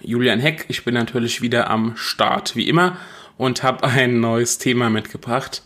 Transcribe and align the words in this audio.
Julian 0.00 0.40
Heck. 0.40 0.66
Ich 0.68 0.84
bin 0.84 0.94
natürlich 0.94 1.42
wieder 1.42 1.70
am 1.70 1.96
Start, 1.96 2.56
wie 2.56 2.68
immer, 2.68 2.96
und 3.36 3.62
habe 3.62 3.86
ein 3.86 4.20
neues 4.20 4.58
Thema 4.58 4.90
mitgebracht. 4.90 5.62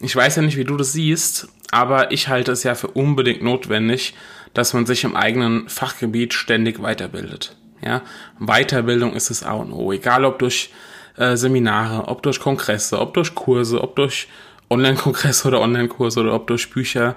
Ich 0.00 0.14
weiß 0.14 0.36
ja 0.36 0.42
nicht, 0.42 0.56
wie 0.56 0.64
du 0.64 0.76
das 0.76 0.92
siehst, 0.92 1.48
aber 1.70 2.12
ich 2.12 2.28
halte 2.28 2.52
es 2.52 2.62
ja 2.62 2.74
für 2.74 2.88
unbedingt 2.88 3.42
notwendig, 3.42 4.14
dass 4.54 4.72
man 4.72 4.86
sich 4.86 5.04
im 5.04 5.16
eigenen 5.16 5.68
Fachgebiet 5.68 6.34
ständig 6.34 6.82
weiterbildet. 6.82 7.56
Ja, 7.84 8.02
Weiterbildung 8.38 9.14
ist 9.14 9.30
es 9.30 9.42
A 9.42 9.52
und 9.52 9.72
O, 9.72 9.92
egal 9.92 10.24
ob 10.24 10.38
durch 10.38 10.70
äh, 11.16 11.36
Seminare, 11.36 12.08
ob 12.08 12.22
durch 12.22 12.40
Kongresse, 12.40 12.98
ob 12.98 13.14
durch 13.14 13.34
Kurse, 13.34 13.82
ob 13.82 13.96
durch 13.96 14.28
Online-Kongresse 14.68 15.48
oder 15.48 15.60
Online-Kurse 15.60 16.20
oder 16.20 16.34
ob 16.34 16.46
durch 16.46 16.70
Bücher. 16.70 17.16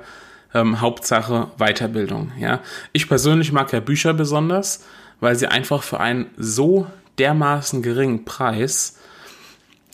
Ähm, 0.54 0.82
Hauptsache 0.82 1.52
Weiterbildung. 1.57 2.32
Ja, 2.40 2.59
ich 2.91 3.07
persönlich 3.07 3.52
mag 3.52 3.73
ja 3.73 3.80
Bücher 3.80 4.13
besonders 4.13 4.85
weil 5.23 5.38
sie 5.38 5.48
einfach 5.48 5.84
für 5.84 6.02
einen 6.02 6.26
so 6.36 6.85
dermaßen 7.18 7.82
geringen 7.82 8.26
Preis 8.26 8.99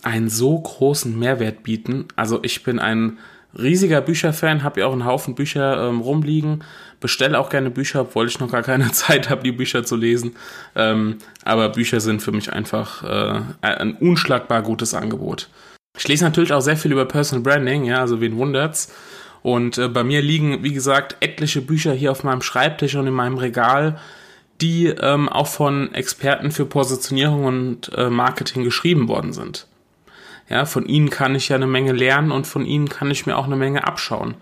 einen 0.01 0.27
so 0.27 0.57
großen 0.57 1.19
Mehrwert 1.19 1.61
bieten. 1.61 2.07
Also 2.15 2.39
ich 2.41 2.63
bin 2.63 2.79
ein 2.79 3.19
riesiger 3.55 4.01
Bücherfan, 4.01 4.63
habe 4.63 4.79
ja 4.79 4.87
auch 4.87 4.91
einen 4.91 5.05
Haufen 5.05 5.35
Bücher 5.35 5.87
ähm, 5.87 6.01
rumliegen, 6.01 6.63
bestelle 6.99 7.37
auch 7.37 7.51
gerne 7.51 7.69
Bücher, 7.69 8.01
obwohl 8.01 8.27
ich 8.27 8.39
noch 8.39 8.51
gar 8.51 8.63
keine 8.63 8.91
Zeit 8.91 9.29
habe, 9.29 9.43
die 9.43 9.51
Bücher 9.51 9.83
zu 9.83 9.95
lesen. 9.95 10.35
Ähm, 10.75 11.19
aber 11.45 11.69
Bücher 11.69 11.99
sind 11.99 12.23
für 12.23 12.31
mich 12.31 12.51
einfach 12.51 13.03
äh, 13.03 13.41
ein 13.61 13.97
unschlagbar 13.97 14.63
gutes 14.63 14.95
Angebot. 14.95 15.49
Ich 15.95 16.07
lese 16.07 16.23
natürlich 16.23 16.53
auch 16.53 16.61
sehr 16.61 16.77
viel 16.77 16.91
über 16.91 17.05
Personal 17.05 17.43
Branding, 17.43 17.83
ja, 17.83 17.99
also 17.99 18.19
wen 18.19 18.35
wundert's. 18.35 18.91
Und 19.43 19.77
äh, 19.77 19.89
bei 19.89 20.03
mir 20.03 20.23
liegen, 20.23 20.63
wie 20.63 20.73
gesagt, 20.73 21.17
etliche 21.19 21.61
Bücher 21.61 21.93
hier 21.93 22.11
auf 22.11 22.23
meinem 22.23 22.41
Schreibtisch 22.41 22.95
und 22.95 23.05
in 23.05 23.13
meinem 23.13 23.37
Regal, 23.37 23.99
die 24.61 24.87
ähm, 24.87 25.29
auch 25.29 25.47
von 25.47 25.93
Experten 25.93 26.51
für 26.51 26.65
Positionierung 26.65 27.45
und 27.45 27.91
äh, 27.95 28.09
Marketing 28.09 28.63
geschrieben 28.63 29.07
worden 29.07 29.33
sind. 29.33 29.67
Ja, 30.49 30.65
von 30.65 30.85
ihnen 30.87 31.09
kann 31.09 31.35
ich 31.35 31.49
ja 31.49 31.55
eine 31.55 31.67
Menge 31.67 31.91
lernen 31.91 32.31
und 32.31 32.47
von 32.47 32.65
ihnen 32.65 32.89
kann 32.89 33.11
ich 33.11 33.25
mir 33.25 33.37
auch 33.37 33.45
eine 33.45 33.55
Menge 33.55 33.85
abschauen. 33.85 34.35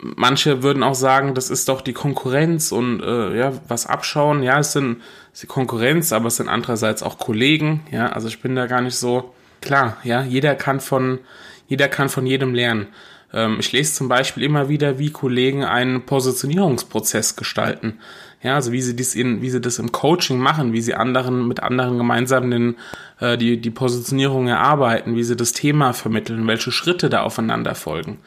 Manche 0.00 0.62
würden 0.62 0.82
auch 0.82 0.94
sagen, 0.94 1.34
das 1.34 1.50
ist 1.50 1.68
doch 1.68 1.80
die 1.80 1.92
Konkurrenz 1.92 2.72
und 2.72 3.00
äh, 3.00 3.36
ja, 3.38 3.52
was 3.68 3.86
abschauen. 3.86 4.42
Ja, 4.42 4.58
es 4.58 4.72
sind 4.72 5.02
es 5.32 5.40
die 5.40 5.46
Konkurrenz, 5.46 6.12
aber 6.12 6.28
es 6.28 6.36
sind 6.36 6.48
andererseits 6.48 7.02
auch 7.02 7.18
Kollegen. 7.18 7.82
Ja, 7.90 8.08
also 8.08 8.28
ich 8.28 8.40
bin 8.40 8.54
da 8.54 8.66
gar 8.66 8.80
nicht 8.80 8.96
so 8.96 9.34
klar. 9.60 9.96
Ja, 10.04 10.22
jeder 10.22 10.54
kann 10.54 10.80
von 10.80 11.20
jeder 11.66 11.88
kann 11.88 12.08
von 12.08 12.26
jedem 12.26 12.54
lernen. 12.54 12.88
Ähm, 13.32 13.56
ich 13.58 13.72
lese 13.72 13.94
zum 13.94 14.08
Beispiel 14.08 14.42
immer 14.42 14.68
wieder, 14.68 14.98
wie 14.98 15.10
Kollegen 15.10 15.64
einen 15.64 16.06
Positionierungsprozess 16.06 17.36
gestalten. 17.36 17.98
Ja, 18.42 18.56
also 18.56 18.72
wie 18.72 18.82
sie 18.82 18.94
dies 18.94 19.14
in, 19.14 19.40
wie 19.40 19.50
sie 19.50 19.60
das 19.60 19.78
im 19.78 19.90
Coaching 19.90 20.38
machen, 20.38 20.72
wie 20.72 20.82
sie 20.82 20.94
anderen 20.94 21.48
mit 21.48 21.60
anderen 21.60 21.96
gemeinsam 21.96 22.50
den, 22.50 22.76
äh, 23.18 23.38
die, 23.38 23.60
die 23.60 23.70
Positionierung 23.70 24.48
erarbeiten, 24.48 25.16
wie 25.16 25.24
sie 25.24 25.36
das 25.36 25.52
Thema 25.52 25.92
vermitteln, 25.94 26.46
welche 26.46 26.70
Schritte 26.70 27.08
da 27.08 27.22
aufeinander 27.22 27.74
folgen. 27.74 28.18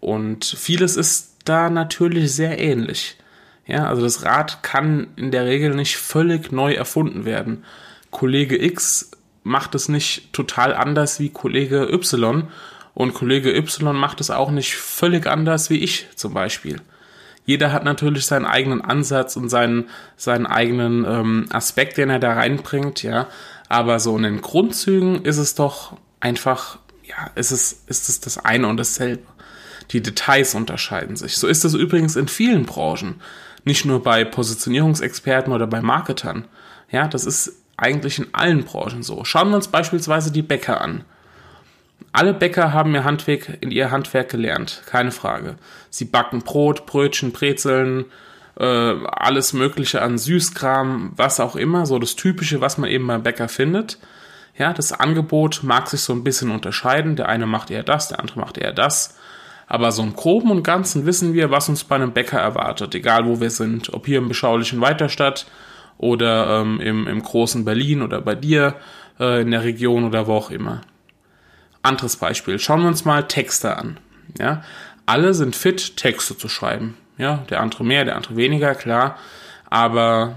Und 0.00 0.44
vieles 0.44 0.96
ist 0.96 1.36
da 1.44 1.70
natürlich 1.70 2.34
sehr 2.34 2.58
ähnlich. 2.58 3.16
Ja, 3.66 3.86
also 3.86 4.02
das 4.02 4.24
Rad 4.24 4.62
kann 4.62 5.08
in 5.16 5.30
der 5.30 5.46
Regel 5.46 5.74
nicht 5.74 5.96
völlig 5.96 6.50
neu 6.50 6.72
erfunden 6.72 7.24
werden. 7.24 7.64
Kollege 8.10 8.62
X 8.62 9.12
macht 9.42 9.74
es 9.74 9.88
nicht 9.88 10.32
total 10.32 10.74
anders 10.74 11.20
wie 11.20 11.30
Kollege 11.30 11.88
Y 11.92 12.48
und 12.94 13.14
Kollege 13.14 13.54
Y 13.56 13.96
macht 13.96 14.20
es 14.20 14.30
auch 14.30 14.50
nicht 14.50 14.76
völlig 14.76 15.26
anders 15.26 15.70
wie 15.70 15.78
ich 15.78 16.08
zum 16.14 16.34
Beispiel. 16.34 16.80
Jeder 17.44 17.72
hat 17.72 17.84
natürlich 17.84 18.26
seinen 18.26 18.46
eigenen 18.46 18.80
Ansatz 18.82 19.36
und 19.36 19.48
seinen, 19.48 19.88
seinen 20.16 20.46
eigenen 20.46 21.04
ähm, 21.04 21.46
Aspekt, 21.50 21.96
den 21.96 22.10
er 22.10 22.20
da 22.20 22.34
reinbringt, 22.34 23.02
ja. 23.02 23.26
Aber 23.68 23.98
so 23.98 24.16
in 24.16 24.22
den 24.22 24.40
Grundzügen 24.42 25.24
ist 25.24 25.38
es 25.38 25.54
doch 25.54 25.96
einfach, 26.20 26.78
ja, 27.02 27.30
ist 27.34 27.50
es, 27.50 27.84
ist 27.86 28.08
es 28.08 28.20
das 28.20 28.38
eine 28.38 28.68
und 28.68 28.76
dasselbe. 28.76 29.24
Die 29.90 30.02
Details 30.02 30.54
unterscheiden 30.54 31.16
sich. 31.16 31.36
So 31.36 31.48
ist 31.48 31.64
es 31.64 31.74
übrigens 31.74 32.14
in 32.14 32.28
vielen 32.28 32.64
Branchen. 32.64 33.20
Nicht 33.64 33.84
nur 33.84 34.02
bei 34.02 34.24
Positionierungsexperten 34.24 35.52
oder 35.52 35.66
bei 35.66 35.82
Marketern. 35.82 36.46
Ja, 36.90 37.08
das 37.08 37.24
ist 37.24 37.61
eigentlich 37.82 38.18
in 38.18 38.28
allen 38.32 38.64
Branchen 38.64 39.02
so. 39.02 39.24
Schauen 39.24 39.50
wir 39.50 39.56
uns 39.56 39.68
beispielsweise 39.68 40.32
die 40.32 40.42
Bäcker 40.42 40.80
an. 40.80 41.04
Alle 42.12 42.34
Bäcker 42.34 42.72
haben 42.72 42.94
ihr 42.94 43.04
Handwerk 43.04 43.58
in 43.60 43.70
ihr 43.70 43.90
Handwerk 43.90 44.28
gelernt, 44.28 44.82
keine 44.86 45.12
Frage. 45.12 45.56
Sie 45.90 46.04
backen 46.04 46.40
Brot, 46.40 46.86
Brötchen, 46.86 47.32
Brezeln, 47.32 48.06
äh, 48.58 48.64
alles 48.64 49.52
Mögliche 49.52 50.02
an 50.02 50.18
Süßkram, 50.18 51.12
was 51.16 51.40
auch 51.40 51.56
immer, 51.56 51.86
so 51.86 51.98
das 51.98 52.16
Typische, 52.16 52.60
was 52.60 52.76
man 52.78 52.90
eben 52.90 53.06
beim 53.06 53.22
Bäcker 53.22 53.48
findet. 53.48 53.98
Ja, 54.56 54.74
das 54.74 54.92
Angebot 54.92 55.60
mag 55.62 55.88
sich 55.88 56.02
so 56.02 56.12
ein 56.12 56.24
bisschen 56.24 56.50
unterscheiden. 56.50 57.16
Der 57.16 57.28
eine 57.28 57.46
macht 57.46 57.70
eher 57.70 57.82
das, 57.82 58.08
der 58.08 58.20
andere 58.20 58.40
macht 58.40 58.58
eher 58.58 58.72
das. 58.72 59.16
Aber 59.66 59.90
so 59.90 60.02
im 60.02 60.14
Groben 60.14 60.50
und 60.50 60.62
Ganzen 60.62 61.06
wissen 61.06 61.32
wir, 61.32 61.50
was 61.50 61.70
uns 61.70 61.84
bei 61.84 61.94
einem 61.94 62.12
Bäcker 62.12 62.38
erwartet, 62.38 62.94
egal 62.94 63.26
wo 63.26 63.40
wir 63.40 63.50
sind. 63.50 63.94
Ob 63.94 64.04
hier 64.04 64.18
im 64.18 64.28
beschaulichen 64.28 64.82
Weiterstadt 64.82 65.46
oder 66.02 66.60
ähm, 66.60 66.80
im, 66.80 67.06
im 67.06 67.22
großen 67.22 67.64
Berlin 67.64 68.02
oder 68.02 68.20
bei 68.20 68.34
dir 68.34 68.74
äh, 69.20 69.42
in 69.42 69.52
der 69.52 69.62
Region 69.62 70.04
oder 70.04 70.26
wo 70.26 70.34
auch 70.34 70.50
immer. 70.50 70.80
Anderes 71.80 72.16
Beispiel. 72.16 72.58
Schauen 72.58 72.80
wir 72.80 72.88
uns 72.88 73.04
mal 73.04 73.28
Texte 73.28 73.76
an. 73.76 73.98
Ja, 74.38 74.64
alle 75.06 75.32
sind 75.32 75.54
fit, 75.54 75.96
Texte 75.96 76.36
zu 76.36 76.48
schreiben. 76.48 76.96
Ja, 77.18 77.44
der 77.50 77.60
andere 77.60 77.84
mehr, 77.84 78.04
der 78.04 78.16
andere 78.16 78.34
weniger, 78.34 78.74
klar. 78.74 79.16
Aber 79.70 80.34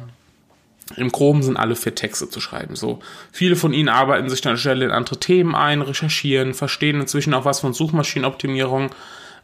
im 0.98 1.12
Groben 1.12 1.42
sind 1.42 1.58
alle 1.58 1.76
fit, 1.76 1.96
Texte 1.96 2.30
zu 2.30 2.40
schreiben. 2.40 2.76
So, 2.76 3.00
viele 3.32 3.56
von 3.56 3.74
ihnen 3.74 3.90
arbeiten 3.90 4.30
sich 4.30 4.42
dann 4.42 4.60
schnell 4.60 4.84
in 4.84 4.92
andere 4.92 5.20
Themen 5.20 5.56
ein, 5.56 5.82
recherchieren, 5.82 6.54
verstehen 6.54 7.02
inzwischen 7.02 7.34
auch 7.34 7.46
was 7.46 7.60
von 7.60 7.74
Suchmaschinenoptimierung, 7.74 8.92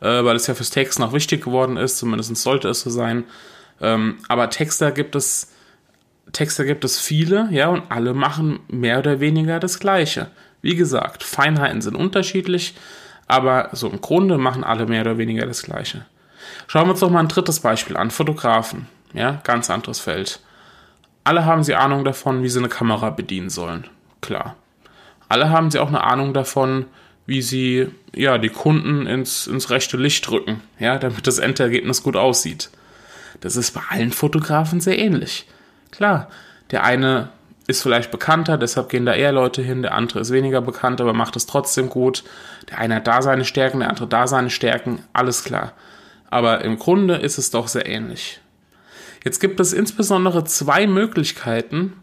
äh, 0.02 0.24
weil 0.24 0.36
es 0.36 0.46
ja 0.46 0.54
fürs 0.54 0.70
Texten 0.70 1.02
auch 1.02 1.14
wichtig 1.14 1.44
geworden 1.44 1.78
ist. 1.78 1.98
Zumindest 1.98 2.36
sollte 2.38 2.70
es 2.70 2.82
so 2.82 2.92
sein. 2.92 3.24
Ähm, 3.82 4.20
aber 4.28 4.52
Texter 4.52 4.92
gibt 4.92 5.16
es, 5.16 5.52
Texter 6.32 6.66
gibt 6.66 6.86
es 6.86 7.00
viele, 7.00 7.50
ja, 7.52 7.68
und 7.68 7.84
alle 7.90 8.14
machen 8.14 8.60
mehr 8.68 9.00
oder 9.00 9.20
weniger 9.20 9.60
das 9.60 9.80
Gleiche. 9.80 10.28
Wie 10.62 10.76
gesagt, 10.76 11.24
Feinheiten 11.24 11.82
sind 11.82 11.96
unterschiedlich, 11.96 12.76
aber 13.28 13.70
so 13.74 13.90
im 13.90 14.02
Grunde 14.02 14.38
machen 14.38 14.64
alle 14.64 14.86
mehr 14.86 15.02
oder 15.02 15.18
weniger 15.18 15.46
das 15.46 15.64
Gleiche. 15.64 16.06
Schauen 16.68 16.86
wir 16.86 16.92
uns 16.92 17.00
doch 17.00 17.10
mal 17.10 17.20
ein 17.20 17.28
drittes 17.28 17.60
Beispiel 17.60 17.98
an. 17.98 18.12
Fotografen. 18.12 18.88
Ja, 19.14 19.42
ganz 19.44 19.70
anderes 19.70 20.00
Feld. 20.00 20.40
Alle 21.24 21.46
haben 21.46 21.64
sie 21.64 21.76
Ahnung 21.76 22.04
davon, 22.04 22.44
wie 22.44 22.50
sie 22.50 22.60
eine 22.60 22.70
Kamera 22.70 23.10
bedienen 23.10 23.50
sollen. 23.50 23.88
Klar. 24.22 24.56
Alle 25.28 25.50
haben 25.50 25.72
sie 25.72 25.80
auch 25.80 25.88
eine 25.88 26.04
Ahnung 26.04 26.34
davon, 26.34 26.86
wie 27.26 27.42
sie 27.42 27.88
ja, 28.14 28.38
die 28.38 28.50
Kunden 28.50 29.06
ins, 29.06 29.48
ins 29.48 29.70
rechte 29.70 29.98
Licht 29.98 30.28
drücken, 30.28 30.62
ja, 30.80 30.98
damit 30.98 31.28
das 31.28 31.40
Endergebnis 31.40 32.04
gut 32.04 32.16
aussieht. 32.16 32.70
Das 33.40 33.56
ist 33.56 33.72
bei 33.72 33.82
allen 33.90 34.12
Fotografen 34.12 34.82
sehr 34.82 35.00
ähnlich. 35.00 35.48
Klar, 35.92 36.30
der 36.72 36.84
eine 36.84 37.30
ist 37.68 37.84
vielleicht 37.84 38.12
bekannter, 38.12 38.58
deshalb 38.58 38.90
gehen 38.90 39.06
da 39.06 39.14
eher 39.14 39.32
Leute 39.32 39.62
hin, 39.62 39.82
der 39.82 39.94
andere 39.94 40.20
ist 40.20 40.32
weniger 40.32 40.62
bekannt, 40.62 41.00
aber 41.00 41.14
macht 41.14 41.36
es 41.36 41.46
trotzdem 41.46 41.90
gut. 41.90 42.24
Der 42.70 42.80
eine 42.80 42.96
hat 42.96 43.08
da 43.08 43.22
seine 43.22 43.46
Stärken, 43.46 43.80
der 43.80 43.90
andere 43.90 44.08
da 44.08 44.28
seine 44.28 44.50
Stärken, 44.50 45.04
alles 45.14 45.44
klar. 45.44 45.74
Aber 46.30 46.64
im 46.64 46.80
Grunde 46.80 47.16
ist 47.16 47.38
es 47.38 47.52
doch 47.52 47.68
sehr 47.68 47.86
ähnlich. 47.86 48.40
Jetzt 49.24 49.40
gibt 49.40 49.60
es 49.60 49.74
insbesondere 49.74 50.44
zwei 50.46 50.88
Möglichkeiten, 50.88 51.94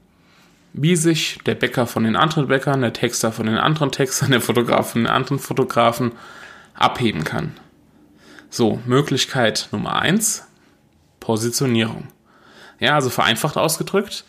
wie 0.72 0.96
sich 0.96 1.38
der 1.46 1.54
Bäcker 1.54 1.86
von 1.86 2.04
den 2.04 2.14
anderen 2.14 2.48
Bäckern, 2.48 2.82
der 2.82 2.92
Texter 2.92 3.32
von 3.32 3.46
den 3.46 3.56
anderen 3.56 3.90
Textern, 3.90 4.30
der 4.32 4.40
Fotograf 4.40 4.92
von 4.92 5.02
den 5.02 5.12
anderen 5.12 5.38
Fotografen 5.38 6.12
abheben 6.74 7.24
kann. 7.24 7.54
So, 8.50 8.80
Möglichkeit 8.86 9.68
Nummer 9.72 9.96
eins: 10.00 10.46
Positionierung. 11.20 12.08
Ja, 12.78 12.94
also 12.94 13.10
vereinfacht 13.10 13.56
ausgedrückt, 13.56 14.24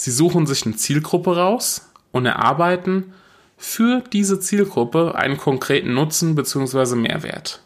Sie 0.00 0.10
suchen 0.10 0.46
sich 0.46 0.64
eine 0.64 0.76
Zielgruppe 0.76 1.36
raus 1.36 1.92
und 2.10 2.24
erarbeiten 2.24 3.12
für 3.58 4.02
diese 4.12 4.40
Zielgruppe 4.40 5.14
einen 5.14 5.36
konkreten 5.36 5.92
Nutzen 5.92 6.34
bzw. 6.34 6.94
Mehrwert. 6.94 7.60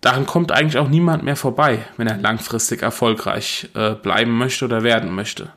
Daran 0.00 0.24
kommt 0.24 0.50
eigentlich 0.50 0.78
auch 0.78 0.88
niemand 0.88 1.22
mehr 1.22 1.36
vorbei, 1.36 1.84
wenn 1.98 2.06
er 2.06 2.16
langfristig 2.16 2.80
erfolgreich 2.80 3.68
äh, 3.74 3.90
bleiben 3.90 4.38
möchte 4.38 4.64
oder 4.64 4.82
werden 4.82 5.14
möchte. 5.14 5.52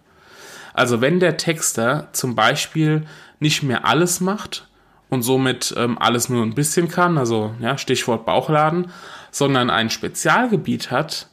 Also 0.73 0.99
wenn 0.99 1.21
der 1.21 1.37
Texter 1.37 2.09
zum 2.11 2.35
Beispiel 2.35 3.07
nicht 3.39 3.63
mehr 3.63 3.85
alles 3.85 4.19
macht 4.19 4.67
und 5.09 5.21
somit 5.21 5.73
ähm, 5.77 5.97
alles 5.97 6.27
nur 6.27 6.43
ein 6.43 6.55
bisschen 6.55 6.89
kann, 6.89 7.17
also 7.17 7.55
ja, 7.61 7.77
Stichwort 7.77 8.25
Bauchladen, 8.25 8.91
sondern 9.31 9.69
ein 9.69 9.89
Spezialgebiet 9.89 10.91
hat, 10.91 11.29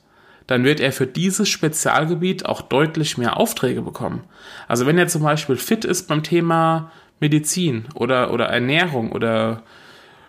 dann 0.50 0.64
wird 0.64 0.81
er 0.81 0.91
für 0.91 1.06
dieses 1.06 1.49
Spezialgebiet 1.49 2.44
auch 2.44 2.61
deutlich 2.61 3.17
mehr 3.17 3.37
Aufträge 3.37 3.82
bekommen. 3.82 4.25
Also 4.67 4.85
wenn 4.85 4.99
er 4.99 5.06
zum 5.06 5.23
Beispiel 5.23 5.55
fit 5.55 5.85
ist 5.85 6.08
beim 6.08 6.25
Thema 6.25 6.91
Medizin 7.20 7.85
oder, 7.94 8.32
oder 8.32 8.47
Ernährung 8.47 9.12
oder 9.12 9.62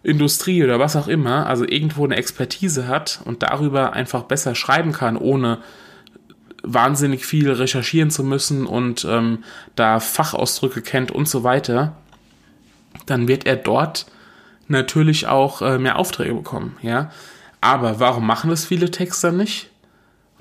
Industrie 0.03 0.63
oder 0.63 0.77
was 0.77 0.95
auch 0.95 1.07
immer, 1.07 1.47
also 1.47 1.65
irgendwo 1.65 2.05
eine 2.05 2.17
Expertise 2.17 2.87
hat 2.87 3.21
und 3.25 3.41
darüber 3.41 3.93
einfach 3.93 4.21
besser 4.21 4.53
schreiben 4.53 4.91
kann, 4.91 5.17
ohne 5.17 5.57
wahnsinnig 6.61 7.25
viel 7.25 7.51
recherchieren 7.51 8.11
zu 8.11 8.23
müssen 8.23 8.67
und 8.67 9.03
ähm, 9.09 9.43
da 9.75 9.99
Fachausdrücke 9.99 10.83
kennt 10.83 11.09
und 11.09 11.27
so 11.27 11.43
weiter, 11.43 11.95
dann 13.07 13.27
wird 13.27 13.47
er 13.47 13.55
dort 13.55 14.05
natürlich 14.67 15.25
auch 15.25 15.63
äh, 15.63 15.79
mehr 15.79 15.97
Aufträge 15.97 16.35
bekommen, 16.35 16.77
ja. 16.83 17.09
Aber 17.59 17.99
warum 17.99 18.27
machen 18.27 18.51
das 18.51 18.65
viele 18.65 18.91
Texter 18.91 19.31
nicht? 19.31 19.70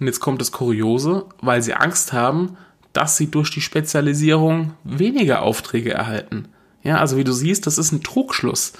Und 0.00 0.06
jetzt 0.06 0.20
kommt 0.20 0.41
das 0.41 0.50
Kuriose, 0.50 1.26
weil 1.43 1.62
sie 1.62 1.75
Angst 1.75 2.12
haben, 2.12 2.56
dass 2.93 3.17
sie 3.17 3.31
durch 3.31 3.50
die 3.50 3.61
Spezialisierung 3.61 4.73
weniger 4.82 5.43
Aufträge 5.43 5.93
erhalten. 5.93 6.49
Ja, 6.82 6.97
also 6.97 7.17
wie 7.17 7.25
du 7.25 7.32
siehst, 7.32 7.67
das 7.67 7.79
ist 7.79 7.93
ein 7.93 8.02
Trugschluss. 8.02 8.73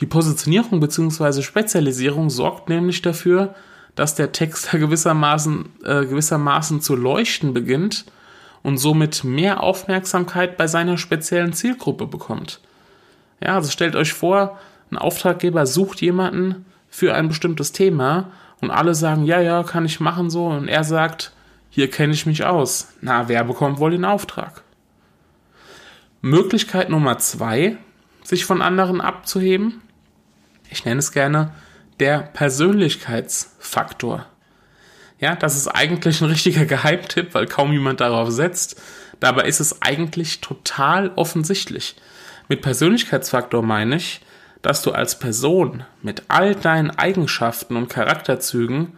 Die 0.00 0.06
Positionierung 0.06 0.80
bzw. 0.80 1.42
Spezialisierung 1.42 2.30
sorgt 2.30 2.68
nämlich 2.68 3.02
dafür, 3.02 3.54
dass 3.94 4.14
der 4.14 4.32
Texter 4.32 4.78
gewissermaßen, 4.78 5.68
äh, 5.84 6.06
gewissermaßen 6.06 6.80
zu 6.80 6.96
leuchten 6.96 7.52
beginnt 7.52 8.06
und 8.62 8.78
somit 8.78 9.24
mehr 9.24 9.62
Aufmerksamkeit 9.62 10.56
bei 10.56 10.66
seiner 10.66 10.96
speziellen 10.96 11.52
Zielgruppe 11.52 12.06
bekommt. 12.06 12.60
Ja, 13.42 13.56
also 13.56 13.70
stellt 13.70 13.96
euch 13.96 14.12
vor, 14.12 14.58
ein 14.90 14.96
Auftraggeber 14.96 15.66
sucht 15.66 16.00
jemanden 16.00 16.64
für 16.88 17.14
ein 17.14 17.28
bestimmtes 17.28 17.72
Thema 17.72 18.30
und 18.62 18.70
alle 18.70 18.94
sagen, 18.94 19.24
ja, 19.24 19.40
ja, 19.40 19.64
kann 19.64 19.84
ich 19.84 20.00
machen 20.00 20.30
so 20.30 20.46
und 20.46 20.68
er 20.68 20.84
sagt, 20.84 21.32
hier 21.68 21.90
kenne 21.90 22.14
ich 22.14 22.26
mich 22.26 22.44
aus. 22.44 22.94
Na, 23.00 23.28
wer 23.28 23.42
bekommt 23.44 23.78
wohl 23.78 23.90
den 23.90 24.04
Auftrag? 24.04 24.62
Möglichkeit 26.20 26.88
Nummer 26.88 27.18
zwei, 27.18 27.76
sich 28.22 28.44
von 28.44 28.62
anderen 28.62 29.00
abzuheben. 29.00 29.82
Ich 30.70 30.84
nenne 30.84 31.00
es 31.00 31.10
gerne 31.10 31.50
der 31.98 32.20
Persönlichkeitsfaktor. 32.20 34.26
Ja, 35.18 35.34
das 35.34 35.56
ist 35.56 35.66
eigentlich 35.66 36.20
ein 36.20 36.30
richtiger 36.30 36.64
Geheimtipp, 36.66 37.34
weil 37.34 37.46
kaum 37.46 37.72
jemand 37.72 38.00
darauf 38.00 38.30
setzt. 38.30 38.80
Dabei 39.18 39.46
ist 39.46 39.58
es 39.60 39.82
eigentlich 39.82 40.40
total 40.40 41.10
offensichtlich. 41.16 41.96
Mit 42.48 42.62
Persönlichkeitsfaktor 42.62 43.62
meine 43.62 43.96
ich, 43.96 44.20
dass 44.62 44.82
du 44.82 44.92
als 44.92 45.18
Person 45.18 45.84
mit 46.02 46.22
all 46.28 46.54
deinen 46.54 46.90
Eigenschaften 46.90 47.76
und 47.76 47.88
Charakterzügen 47.88 48.96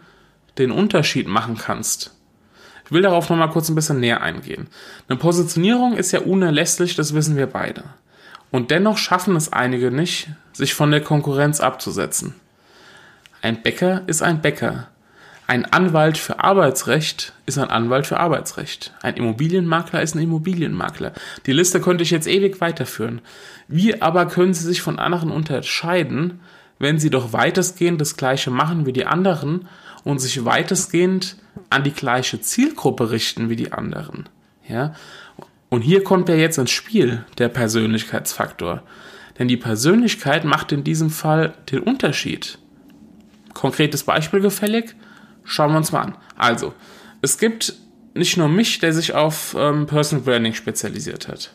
den 0.57 0.71
Unterschied 0.71 1.27
machen 1.27 1.57
kannst. 1.57 2.15
Ich 2.85 2.91
will 2.91 3.01
darauf 3.01 3.29
nochmal 3.29 3.49
kurz 3.49 3.67
ein 3.69 3.75
bisschen 3.75 3.99
näher 3.99 4.21
eingehen. 4.21 4.67
Eine 5.09 5.17
Positionierung 5.17 5.97
ist 5.97 6.11
ja 6.11 6.21
unerlässlich, 6.21 6.95
das 6.95 7.15
wissen 7.15 7.35
wir 7.35 7.47
beide. 7.47 7.83
Und 8.51 8.69
dennoch 8.69 8.97
schaffen 8.97 9.35
es 9.35 9.51
einige 9.51 9.89
nicht, 9.89 10.29
sich 10.53 10.75
von 10.75 10.91
der 10.91 11.01
Konkurrenz 11.01 11.59
abzusetzen. 11.59 12.35
Ein 13.41 13.63
Bäcker 13.63 14.03
ist 14.07 14.21
ein 14.21 14.41
Bäcker. 14.41 14.87
Ein 15.47 15.65
Anwalt 15.65 16.17
für 16.17 16.39
Arbeitsrecht 16.43 17.33
ist 17.45 17.59
ein 17.59 17.69
Anwalt 17.69 18.07
für 18.07 18.19
Arbeitsrecht. 18.19 18.93
Ein 19.03 19.15
Immobilienmakler 19.15 20.01
ist 20.01 20.15
ein 20.15 20.21
Immobilienmakler. 20.21 21.13
Die 21.45 21.51
Liste 21.51 21.79
könnte 21.79 22.03
ich 22.03 22.09
jetzt 22.09 22.27
ewig 22.27 22.61
weiterführen. 22.61 23.21
Wie 23.67 24.01
aber 24.01 24.25
können 24.25 24.55
sie 24.55 24.65
sich 24.65 24.81
von 24.81 24.97
anderen 24.97 25.29
unterscheiden, 25.29 26.39
wenn 26.79 26.99
sie 26.99 27.11
doch 27.11 27.31
weitestgehend 27.31 28.01
das 28.01 28.17
Gleiche 28.17 28.49
machen 28.49 28.87
wie 28.87 28.93
die 28.93 29.05
anderen 29.05 29.67
und 30.03 30.19
sich 30.19 30.45
weitestgehend 30.45 31.37
an 31.69 31.83
die 31.83 31.93
gleiche 31.93 32.41
Zielgruppe 32.41 33.11
richten 33.11 33.49
wie 33.49 33.55
die 33.55 33.71
anderen? 33.71 34.27
Ja? 34.67 34.95
Und 35.69 35.81
hier 35.81 36.03
kommt 36.03 36.27
ja 36.27 36.35
jetzt 36.35 36.57
ins 36.57 36.71
Spiel 36.71 37.23
der 37.37 37.49
Persönlichkeitsfaktor. 37.49 38.81
Denn 39.37 39.47
die 39.47 39.57
Persönlichkeit 39.57 40.43
macht 40.43 40.71
in 40.71 40.83
diesem 40.83 41.11
Fall 41.11 41.53
den 41.71 41.81
Unterschied 41.81 42.57
konkretes 43.53 44.03
Beispiel 44.03 44.41
gefällig? 44.41 44.95
Schauen 45.45 45.71
wir 45.71 45.77
uns 45.77 45.91
mal 45.91 46.01
an. 46.01 46.17
Also, 46.35 46.73
es 47.21 47.37
gibt 47.37 47.73
nicht 48.13 48.37
nur 48.37 48.49
mich, 48.49 48.79
der 48.79 48.93
sich 48.93 49.13
auf 49.13 49.55
ähm, 49.57 49.87
Personal 49.87 50.25
Branding 50.25 50.53
spezialisiert 50.53 51.27
hat. 51.27 51.51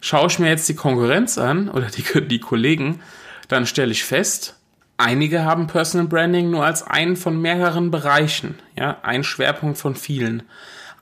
Schaue 0.00 0.28
ich 0.28 0.38
mir 0.38 0.48
jetzt 0.48 0.68
die 0.68 0.74
Konkurrenz 0.74 1.38
an 1.38 1.68
oder 1.68 1.86
die, 1.86 2.04
die 2.28 2.40
Kollegen, 2.40 3.00
dann 3.48 3.66
stelle 3.66 3.92
ich 3.92 4.04
fest, 4.04 4.56
einige 4.96 5.44
haben 5.44 5.66
Personal 5.66 6.06
Branding 6.06 6.50
nur 6.50 6.64
als 6.64 6.86
einen 6.86 7.16
von 7.16 7.40
mehreren 7.40 7.90
Bereichen, 7.90 8.58
ja, 8.78 8.98
ein 9.02 9.24
Schwerpunkt 9.24 9.78
von 9.78 9.96
vielen. 9.96 10.44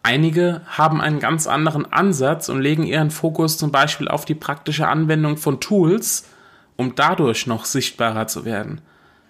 Einige 0.05 0.63
haben 0.67 1.01
einen 1.01 1.21
ganz 1.21 1.47
anderen 1.47 1.93
Ansatz 1.93 2.49
und 2.49 2.61
legen 2.61 2.83
ihren 2.85 3.11
Fokus 3.11 3.59
zum 3.59 3.71
Beispiel 3.71 4.09
auf 4.09 4.25
die 4.25 4.35
praktische 4.35 4.89
Anwendung 4.89 5.37
von 5.37 5.61
Tools, 5.61 6.29
um 6.77 6.97
dadurch 6.97 7.47
noch 7.47 7.65
sichtbarer 7.65 8.27
zu 8.27 8.45
werden. 8.45 8.81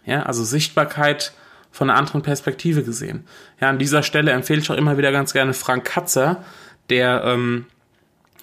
Ja, 0.06 0.22
also 0.22 0.44
Sichtbarkeit 0.44 1.32
von 1.72 1.90
einer 1.90 1.98
anderen 1.98 2.22
Perspektive 2.22 2.84
gesehen. 2.84 3.24
Ja, 3.60 3.70
an 3.70 3.78
dieser 3.78 4.02
Stelle 4.02 4.30
empfehle 4.30 4.60
ich 4.60 4.70
auch 4.70 4.76
immer 4.76 4.98
wieder 4.98 5.10
ganz 5.10 5.32
gerne 5.32 5.54
Frank 5.54 5.84
Katzer, 5.84 6.44
der, 6.90 7.24
ähm, 7.24 7.66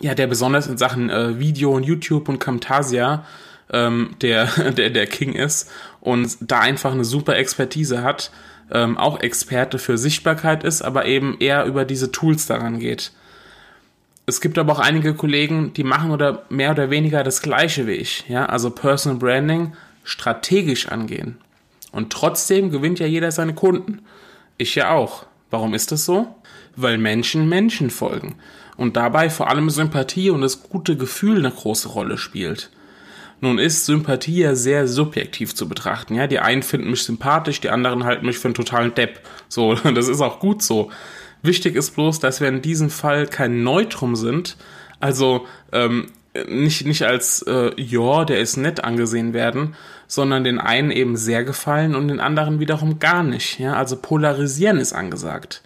ja, 0.02 0.16
der 0.16 0.28
besonders 0.28 0.68
in 0.68 0.78
Sachen 0.78 1.10
äh, 1.10 1.40
Video 1.40 1.72
und 1.72 1.84
YouTube 1.84 2.28
und 2.28 2.40
Camtasia 2.40 3.26
ähm, 3.72 4.16
der, 4.22 4.46
der, 4.72 4.90
der 4.90 5.08
King 5.08 5.34
ist 5.34 5.72
und 6.02 6.38
da 6.42 6.60
einfach 6.60 6.92
eine 6.92 7.06
super 7.06 7.38
Expertise 7.38 8.02
hat, 8.04 8.32
ähm, 8.72 8.98
auch 8.98 9.20
Experte 9.22 9.80
für 9.80 9.98
Sichtbarkeit 9.98 10.64
ist, 10.64 10.82
aber 10.82 11.06
eben 11.06 11.38
eher 11.40 11.66
über 11.66 11.86
diese 11.86 12.12
Tools 12.12 12.48
daran 12.48 12.80
geht. 12.80 13.12
Es 14.26 14.42
gibt 14.42 14.60
aber 14.60 14.74
auch 14.74 14.80
einige 14.80 15.16
Kollegen, 15.16 15.74
die 15.74 15.84
machen 15.84 16.12
oder 16.12 16.44
mehr 16.50 16.72
oder 16.72 16.92
weniger 16.92 17.24
das 17.24 17.42
gleiche 17.42 17.88
wie 17.88 17.94
ich, 17.94 18.26
ja, 18.28 18.46
also 18.46 18.70
Personal 18.70 19.18
Branding 19.18 19.74
strategisch 20.04 20.88
angehen. 20.88 21.38
Und 21.92 22.12
trotzdem 22.12 22.70
gewinnt 22.72 23.00
ja 23.00 23.08
jeder 23.08 23.32
seine 23.32 23.54
Kunden. 23.54 24.02
Ich 24.58 24.76
ja 24.76 24.92
auch. 24.92 25.26
Warum 25.50 25.74
ist 25.74 25.92
das 25.92 26.06
so? 26.06 26.36
Weil 26.76 26.98
Menschen 26.98 27.50
Menschen 27.50 27.90
folgen. 27.90 28.36
Und 28.78 28.96
dabei 28.96 29.30
vor 29.30 29.50
allem 29.50 29.70
Sympathie 29.70 30.30
und 30.30 30.42
das 30.42 30.64
gute 30.64 30.96
Gefühl 30.96 31.40
eine 31.40 31.52
große 31.52 31.90
Rolle 31.90 32.18
spielt. 32.18 32.70
Nun 33.42 33.58
ist 33.58 33.86
Sympathie 33.86 34.42
ja 34.42 34.56
sehr 34.56 34.88
subjektiv 34.88 35.56
zu 35.56 35.68
betrachten. 35.70 36.16
Ja, 36.16 36.28
die 36.28 36.40
einen 36.40 36.64
finden 36.64 36.90
mich 36.90 37.04
sympathisch, 37.04 37.62
die 37.62 37.70
anderen 37.70 38.04
halten 38.04 38.26
mich 38.26 38.38
für 38.38 38.50
einen 38.50 38.56
totalen 38.56 38.94
Depp. 38.94 39.22
So, 39.48 39.74
das 39.96 40.08
ist 40.08 40.22
auch 40.22 40.40
gut 40.40 40.62
so. 40.62 40.92
Wichtig 41.42 41.76
ist 41.76 41.96
bloß, 41.96 42.20
dass 42.20 42.42
wir 42.42 42.50
in 42.50 42.62
diesem 42.62 42.90
Fall 42.90 43.26
kein 43.28 43.64
Neutrum 43.64 44.16
sind. 44.16 44.58
Also 45.00 45.48
ähm, 45.72 46.08
nicht, 46.48 46.86
nicht 46.86 47.04
als 47.04 47.42
äh, 47.44 47.72
ja, 47.82 48.26
der 48.26 48.40
ist 48.40 48.58
nett 48.58 48.84
angesehen 48.84 49.34
werden, 49.34 49.76
sondern 50.08 50.44
den 50.44 50.60
einen 50.60 50.92
eben 50.92 51.18
sehr 51.18 51.44
gefallen 51.44 51.96
und 51.96 52.08
den 52.08 52.20
anderen 52.20 52.60
wiederum 52.60 53.00
gar 53.00 53.24
nicht. 53.24 53.60
Ja? 53.60 53.74
Also 53.74 53.96
polarisieren 53.98 54.78
ist 54.78 54.94
angesagt. 54.94 55.64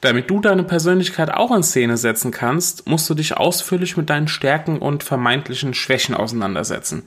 Damit 0.00 0.28
du 0.30 0.40
deine 0.40 0.64
Persönlichkeit 0.64 1.32
auch 1.32 1.54
in 1.54 1.62
Szene 1.62 1.96
setzen 1.96 2.30
kannst, 2.30 2.86
musst 2.86 3.08
du 3.08 3.14
dich 3.14 3.36
ausführlich 3.36 3.96
mit 3.96 4.10
deinen 4.10 4.28
Stärken 4.28 4.78
und 4.78 5.02
vermeintlichen 5.02 5.72
Schwächen 5.72 6.14
auseinandersetzen. 6.14 7.04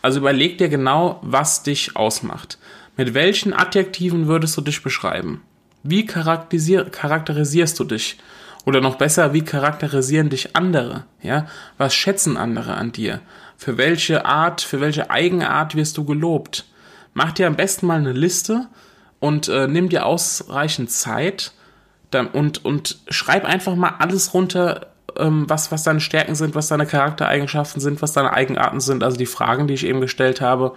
Also 0.00 0.18
überleg 0.18 0.58
dir 0.58 0.68
genau, 0.68 1.20
was 1.22 1.62
dich 1.62 1.96
ausmacht. 1.96 2.58
Mit 2.96 3.14
welchen 3.14 3.52
Adjektiven 3.52 4.26
würdest 4.26 4.56
du 4.56 4.60
dich 4.60 4.82
beschreiben? 4.82 5.42
Wie 5.84 6.04
charakterisierst 6.04 7.78
du 7.78 7.84
dich? 7.84 8.18
Oder 8.64 8.80
noch 8.80 8.96
besser, 8.96 9.32
wie 9.32 9.42
charakterisieren 9.42 10.30
dich 10.30 10.54
andere? 10.54 11.04
Ja, 11.20 11.46
was 11.78 11.94
schätzen 11.94 12.36
andere 12.36 12.74
an 12.74 12.92
dir? 12.92 13.20
Für 13.56 13.76
welche 13.76 14.24
Art, 14.24 14.60
für 14.60 14.80
welche 14.80 15.10
Eigenart 15.10 15.74
wirst 15.74 15.96
du 15.98 16.04
gelobt? 16.04 16.66
Mach 17.14 17.32
dir 17.32 17.46
am 17.46 17.56
besten 17.56 17.86
mal 17.86 17.98
eine 17.98 18.12
Liste 18.12 18.68
und 19.18 19.48
äh, 19.48 19.66
nimm 19.66 19.88
dir 19.88 20.06
ausreichend 20.06 20.90
Zeit 20.90 21.52
dann, 22.10 22.28
und, 22.28 22.64
und 22.64 22.98
schreib 23.08 23.44
einfach 23.44 23.74
mal 23.74 23.94
alles 23.98 24.34
runter, 24.34 24.92
ähm, 25.16 25.48
was, 25.48 25.72
was 25.72 25.82
deine 25.82 26.00
Stärken 26.00 26.34
sind, 26.34 26.54
was 26.54 26.68
deine 26.68 26.86
Charaktereigenschaften 26.86 27.80
sind, 27.80 28.02
was 28.02 28.12
deine 28.12 28.32
Eigenarten 28.32 28.80
sind, 28.80 29.02
also 29.02 29.16
die 29.16 29.26
Fragen, 29.26 29.66
die 29.66 29.74
ich 29.74 29.86
eben 29.86 30.00
gestellt 30.00 30.40
habe. 30.40 30.74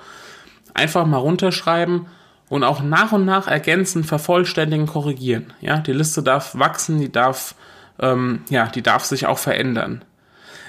Einfach 0.73 1.05
mal 1.05 1.17
runterschreiben 1.17 2.07
und 2.49 2.63
auch 2.63 2.81
nach 2.81 3.11
und 3.11 3.25
nach 3.25 3.47
ergänzen, 3.47 4.03
vervollständigen, 4.03 4.87
korrigieren. 4.87 5.53
Ja, 5.61 5.77
die 5.77 5.93
Liste 5.93 6.21
darf 6.21 6.57
wachsen, 6.57 6.99
die 6.99 7.11
darf 7.11 7.55
ähm, 7.99 8.41
ja, 8.49 8.67
die 8.67 8.81
darf 8.81 9.05
sich 9.05 9.25
auch 9.25 9.37
verändern. 9.37 10.03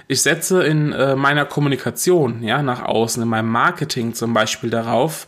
Ich 0.08 0.22
setze 0.22 0.62
in 0.62 0.92
äh, 0.92 1.16
meiner 1.16 1.44
Kommunikation, 1.44 2.42
ja, 2.42 2.62
nach 2.62 2.82
außen, 2.82 3.22
in 3.22 3.28
meinem 3.28 3.50
Marketing 3.50 4.14
zum 4.14 4.32
Beispiel 4.34 4.70
darauf, 4.70 5.26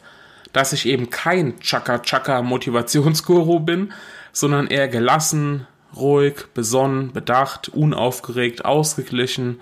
dass 0.52 0.72
ich 0.72 0.86
eben 0.86 1.10
kein 1.10 1.58
Chaka-Chaka 1.60 2.42
Motivationsguru 2.42 3.60
bin, 3.60 3.92
sondern 4.32 4.68
eher 4.68 4.88
gelassen, 4.88 5.66
ruhig, 5.96 6.46
besonnen, 6.54 7.12
bedacht, 7.12 7.68
unaufgeregt, 7.68 8.64
ausgeglichen, 8.64 9.60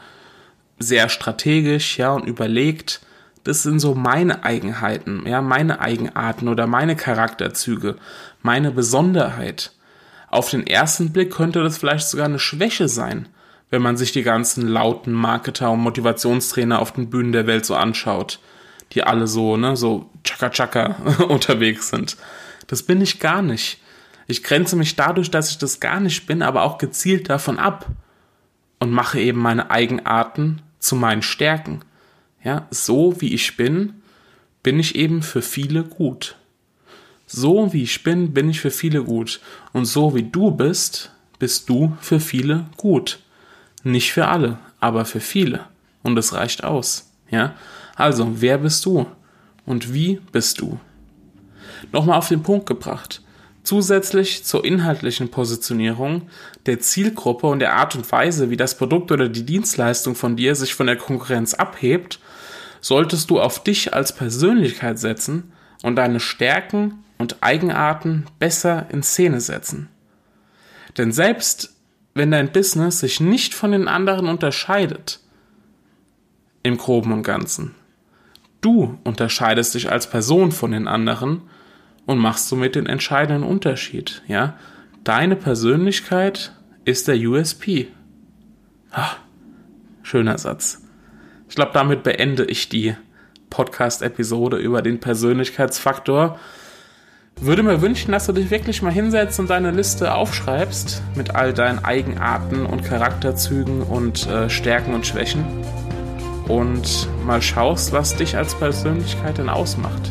sehr 0.79 1.09
strategisch, 1.09 1.99
ja, 1.99 2.13
und 2.13 2.27
überlegt. 2.27 3.01
Das 3.43 3.63
sind 3.63 3.79
so 3.79 3.95
meine 3.95 4.45
Eigenheiten, 4.45 5.25
ja, 5.27 5.41
meine 5.41 5.81
Eigenarten 5.81 6.49
oder 6.49 6.67
meine 6.67 6.97
Charakterzüge, 6.97 7.97
meine 8.43 8.71
Besonderheit. 8.71 9.73
Auf 10.37 10.51
den 10.51 10.67
ersten 10.67 11.15
Blick 11.15 11.33
könnte 11.33 11.63
das 11.63 11.79
vielleicht 11.79 12.11
sogar 12.11 12.27
eine 12.27 12.39
Schwäche 12.39 12.89
sein, 12.89 13.27
wenn 13.71 13.81
man 13.81 13.97
sich 13.97 14.13
die 14.13 14.23
ganzen 14.23 14.69
lauten 14.69 15.15
Marketer 15.15 15.71
und 15.71 15.81
Motivationstrainer 15.81 16.79
auf 16.79 16.93
den 16.93 17.09
Bühnen 17.09 17.33
der 17.33 17.47
Welt 17.47 17.65
so 17.65 17.75
anschaut, 17.75 18.39
die 18.93 19.03
alle 19.03 19.29
so, 19.29 19.57
ne, 19.57 19.79
so 19.79 20.11
chaka 20.25 20.51
chaka 20.51 20.97
unterwegs 21.29 21.89
sind. 21.89 22.19
Das 22.67 22.83
bin 22.83 23.01
ich 23.01 23.19
gar 23.19 23.41
nicht. 23.41 23.81
Ich 24.27 24.43
grenze 24.43 24.77
mich 24.77 24.95
dadurch, 24.95 25.31
dass 25.31 25.49
ich 25.49 25.57
das 25.57 25.81
gar 25.81 26.01
nicht 26.01 26.27
bin, 26.27 26.43
aber 26.43 26.65
auch 26.65 26.77
gezielt 26.77 27.31
davon 27.31 27.59
ab 27.59 27.87
und 28.79 28.91
mache 28.91 29.19
eben 29.19 29.41
meine 29.41 29.71
Eigenarten 29.71 30.61
zu 30.81 30.97
meinen 30.97 31.23
Stärken. 31.23 31.81
Ja, 32.45 32.67
so 32.69 33.23
wie 33.23 33.33
ich 33.33 33.57
bin, 33.57 34.03
bin 34.63 34.79
ich 34.81 34.97
eben 34.97 35.23
für 35.23 35.41
viele 35.41 35.83
gut. 35.83 36.37
So 37.27 37.73
wie 37.73 37.83
ich 37.83 38.03
bin, 38.05 38.33
bin 38.33 38.49
ich 38.49 38.61
für 38.61 38.71
viele 38.71 39.03
gut. 39.03 39.41
Und 39.73 39.85
so 39.87 40.15
wie 40.15 40.23
du 40.23 40.53
bist, 40.53 41.11
bist 41.39 41.69
du 41.69 41.97
für 42.01 42.21
viele 42.21 42.67
gut. 42.77 43.19
Nicht 43.83 44.13
für 44.13 44.29
alle, 44.29 44.59
aber 44.81 45.05
für 45.05 45.21
viele. 45.21 45.67
Und 46.03 46.17
es 46.17 46.33
reicht 46.33 46.65
aus. 46.65 47.11
Ja? 47.31 47.55
Also, 47.97 48.41
wer 48.41 48.59
bist 48.59 48.85
du? 48.87 49.07
Und 49.65 49.93
wie 49.93 50.21
bist 50.31 50.61
du? 50.61 50.79
Nochmal 51.93 52.19
auf 52.19 52.29
den 52.29 52.43
Punkt 52.43 52.67
gebracht. 52.67 53.23
Zusätzlich 53.65 54.45
zur 54.45 54.65
inhaltlichen 54.65 55.29
Positionierung, 55.29 56.29
der 56.67 56.79
Zielgruppe 56.79 57.49
und 57.49 57.59
der 57.59 57.75
Art 57.75 57.97
und 57.97 58.11
Weise, 58.13 58.49
wie 58.51 58.57
das 58.57 58.79
Produkt 58.79 59.11
oder 59.11 59.29
die 59.29 59.45
Dienstleistung 59.45 60.15
von 60.15 60.37
dir 60.37 60.55
sich 60.55 60.75
von 60.75 60.87
der 60.87 60.97
Konkurrenz 60.97 61.55
abhebt, 61.55 62.21
solltest 62.81 63.29
du 63.31 63.41
auf 63.41 63.65
dich 63.65 63.93
als 63.93 64.15
Persönlichkeit 64.15 65.01
setzen 65.01 65.53
und 65.83 65.97
deine 65.97 66.21
Stärken 66.21 67.03
und 67.19 67.43
Eigenarten 67.43 68.27
besser 68.39 68.87
in 68.91 69.03
Szene 69.03 69.41
setzen. 69.41 69.89
Denn 70.97 71.13
selbst 71.13 71.75
wenn 72.15 72.31
dein 72.31 72.51
Business 72.51 73.01
sich 73.01 73.21
nicht 73.21 73.53
von 73.55 73.73
den 73.73 73.89
anderen 73.89 74.27
unterscheidet, 74.27 75.21
im 76.63 76.79
groben 76.79 77.13
und 77.13 77.23
ganzen, 77.23 77.75
du 78.61 78.99
unterscheidest 79.05 79.75
dich 79.75 79.93
als 79.93 80.09
Person 80.09 80.51
von 80.51 80.73
den 80.73 80.89
anderen 80.89 81.43
und 82.07 82.19
machst 82.19 82.49
somit 82.49 82.75
den 82.75 82.87
entscheidenden 82.87 83.49
Unterschied, 83.49 84.23
ja? 84.27 84.59
Deine 85.05 85.37
Persönlichkeit 85.37 86.53
ist 86.85 87.07
der 87.07 87.17
USP. 87.17 87.89
Ah, 88.91 89.13
schöner 90.03 90.39
Satz. 90.39 90.83
Ich 91.49 91.55
glaube, 91.55 91.73
damit 91.75 92.03
beende 92.03 92.45
ich 92.45 92.69
die 92.69 92.97
Podcast-Episode 93.51 94.57
über 94.57 94.83
den 94.83 94.99
Persönlichkeitsfaktor. 94.99 96.39
Würde 97.41 97.63
mir 97.63 97.83
wünschen, 97.83 98.13
dass 98.13 98.27
du 98.27 98.33
dich 98.33 98.51
wirklich 98.51 98.81
mal 98.81 98.91
hinsetzt 98.91 99.39
und 99.39 99.51
deine 99.51 99.71
Liste 99.71 100.15
aufschreibst 100.15 101.03
mit 101.15 101.35
all 101.35 101.53
deinen 101.53 101.85
Eigenarten 101.85 102.65
und 102.65 102.83
Charakterzügen 102.83 103.83
und 103.83 104.27
äh, 104.27 104.49
Stärken 104.49 104.95
und 104.95 105.07
Schwächen 105.07 105.45
und 106.49 107.09
mal 107.27 107.43
schaust, 107.43 107.93
was 107.93 108.17
dich 108.17 108.39
als 108.39 108.55
Persönlichkeit 108.55 109.37
denn 109.37 109.51
ausmacht. 109.51 110.11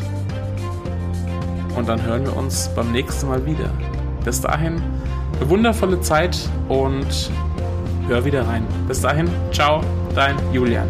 Und 1.74 1.88
dann 1.88 2.02
hören 2.04 2.24
wir 2.24 2.36
uns 2.36 2.70
beim 2.76 2.92
nächsten 2.92 3.26
Mal 3.26 3.44
wieder. 3.44 3.70
Bis 4.24 4.40
dahin, 4.40 4.80
eine 5.40 5.50
wundervolle 5.50 6.00
Zeit 6.00 6.38
und 6.68 7.30
hör 8.06 8.24
wieder 8.24 8.46
rein. 8.46 8.64
Bis 8.86 9.00
dahin, 9.00 9.28
ciao, 9.50 9.80
dein 10.14 10.36
Julian. 10.52 10.88